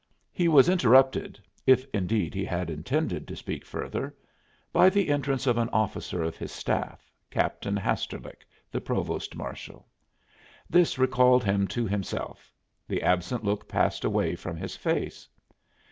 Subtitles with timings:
[0.31, 4.15] He was interrupted if, indeed, he had intended to speak further
[4.73, 9.87] by the entrance of an officer of his staff, Captain Hasterlick, the provost marshal.
[10.67, 12.51] This recalled him to himself;
[12.87, 15.29] the absent look passed away from his face.